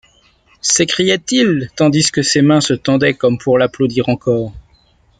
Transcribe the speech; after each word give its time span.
s’écriait-il, 0.61 1.69
tandis 1.75 2.09
que 2.09 2.23
ses 2.23 2.41
mains 2.41 2.59
se 2.59 2.73
tendaient 2.73 3.13
comme 3.13 3.37
pour 3.37 3.59
l’applaudir 3.59 4.09
encore. 4.09 4.51